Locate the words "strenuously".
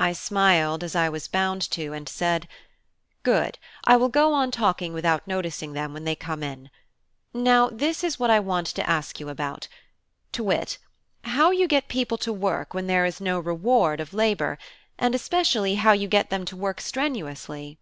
16.80-17.78